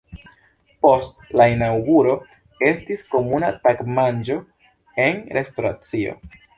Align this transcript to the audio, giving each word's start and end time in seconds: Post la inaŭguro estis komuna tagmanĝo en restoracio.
Post 0.85 1.19
la 1.41 1.47
inaŭguro 1.57 2.17
estis 2.71 3.05
komuna 3.13 3.53
tagmanĝo 3.69 4.43
en 5.09 5.25
restoracio. 5.41 6.23